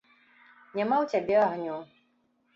[0.77, 1.77] Няма ў цябе агню.